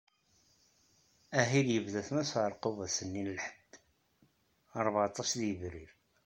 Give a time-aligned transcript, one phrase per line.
[1.39, 3.71] Ahil yebda-t Mass Ɛerqub ass-nni n lḥedd,
[4.85, 5.91] rbeεṭac deg yebrir.